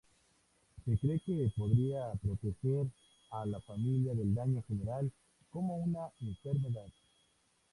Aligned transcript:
Se 0.83 0.97
cree 0.97 1.19
que 1.19 1.51
podrá 1.55 2.13
proteger 2.15 2.87
a 3.29 3.45
la 3.45 3.61
familia 3.61 4.15
del 4.15 4.33
daño 4.33 4.63
general, 4.67 5.11
como 5.51 5.77
una 5.77 6.09
enfermedad. 6.21 6.89